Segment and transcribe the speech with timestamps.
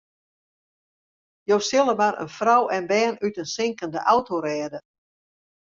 [1.51, 4.79] Jo sille mar in frou en bern út in sinkende auto rêde.